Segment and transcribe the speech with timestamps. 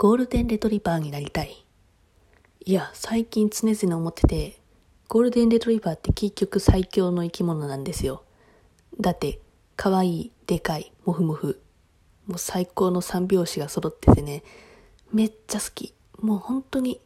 [0.00, 1.66] ゴールデンレトリバーになりたい。
[2.64, 4.60] いや、最近常々思ってて、
[5.08, 8.22] ゴールデンレトリバーって結局最強の生き物なんですよ。
[9.00, 9.40] だって、
[9.74, 11.60] 可愛い、でかい、もふもふ。
[12.28, 14.44] もう最高の三拍子が揃っててね、
[15.12, 15.92] めっちゃ好き。
[16.20, 17.00] もう本当に、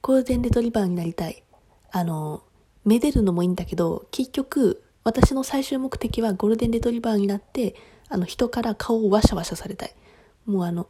[0.00, 1.42] ゴールデンレトリバーになりたい。
[1.90, 2.44] あの、
[2.86, 7.74] めでるのもいいんだけど、結局、私の最終目的はゴールデンレトリバーになって、
[8.08, 9.94] あの人から顔をワシャワシャされたい。
[10.46, 10.88] もうあの、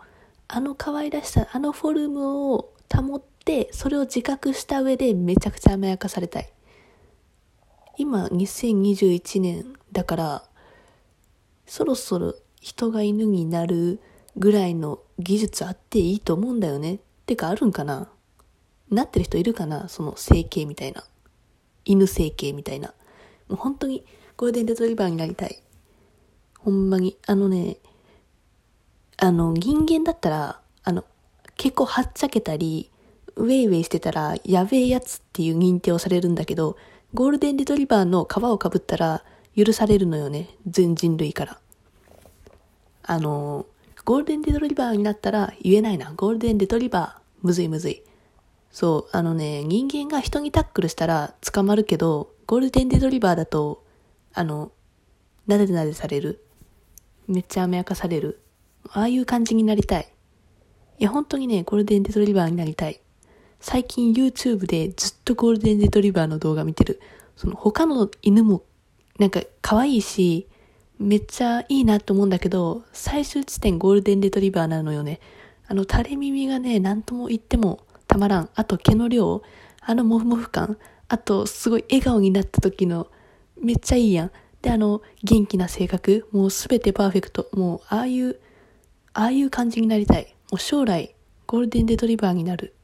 [0.54, 6.52] あの可愛らしさ、あのフォルムを保って、それを自覚した上でめちゃくちゃ甘やかされたい。
[7.96, 10.44] 今、2021年だから、
[11.64, 13.98] そろそろ人が犬になる
[14.36, 17.00] ぐらいの技術あっていいと思うんだよね。
[17.24, 18.10] てかあるんかな？
[18.90, 19.88] なってる人いるかな？
[19.88, 21.02] その整形みたいな。
[21.86, 22.88] 犬整形みたいな。
[23.48, 24.04] もう本当に
[24.36, 25.62] ゴールデンレトリバーになりたい。
[26.58, 27.16] ほんまに。
[27.26, 27.78] あのね、
[29.22, 31.04] あの、人間だったら、あの、
[31.56, 32.90] 結構はっちゃけたり、
[33.36, 36.76] ウェイウェイしてたら、やべえやつっていう認定をされるんだけど、
[37.14, 39.22] ゴールデンレトリバーの皮をかぶったら、
[39.56, 40.48] 許されるのよね。
[40.66, 41.60] 全人類から。
[43.04, 43.66] あの、
[44.04, 46.12] ゴールデンレトリバーになったら言えないな。
[46.16, 48.02] ゴールデンレトリバー、むずいむずい。
[48.72, 53.84] そう、あのね、人間が人にタックルしたら捕まるけど、ゴールデンレトリバーだと、
[54.34, 54.72] あの、
[55.46, 56.44] なでなでされる。
[57.28, 58.41] めっちゃ甘やかされる。
[58.94, 60.08] ああいう感じになりたい。
[60.98, 63.00] いや、本当にね、ゴールデンレトリバーになりたい。
[63.58, 67.00] 最近 YouTube でずっとゴールデンレトリバーの動画見てる。
[67.36, 68.64] その他の犬も
[69.18, 70.46] なんか可愛いし、
[70.98, 75.20] めっちゃいいなと思うんだけど、最終地点ゴールデンレトリバーなのよね。
[75.66, 78.50] あの垂れ耳がね、なんとも言ってもたまらん。
[78.54, 79.42] あと毛の量、
[79.80, 80.76] あのモフモフ感、
[81.08, 83.08] あとすごい笑顔になった時の
[83.58, 84.30] めっちゃいいやん。
[84.60, 87.48] で、あの元気な性格、もうすべてパーフェクト。
[87.52, 88.38] もうああいう
[89.14, 90.34] ああいう感じになりたい。
[90.50, 91.14] もう将来、
[91.46, 92.74] ゴールデンレトリバーになる。